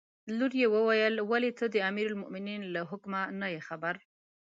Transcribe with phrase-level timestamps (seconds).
[0.37, 4.01] لور یې وویل: ولې ته د امیرالمؤمنین له حکمه نه یې خبره.